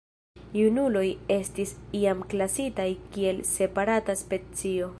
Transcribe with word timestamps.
Junuloj 0.59 1.03
estis 1.35 1.73
iam 1.99 2.23
klasitaj 2.33 2.87
kiel 3.17 3.43
separata 3.53 4.17
specio. 4.23 4.89